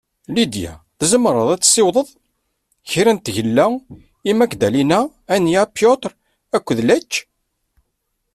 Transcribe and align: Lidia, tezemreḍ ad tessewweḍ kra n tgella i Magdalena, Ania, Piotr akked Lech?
Lidia, 0.35 0.73
tezemreḍ 0.97 1.49
ad 1.51 1.59
tessewweḍ 1.61 2.07
kra 2.89 3.11
n 3.13 3.17
tgella 3.19 3.65
i 4.29 4.31
Magdalena, 4.39 4.99
Ania, 5.35 5.63
Piotr 5.75 6.11
akked 6.55 6.79
Lech? 6.89 7.13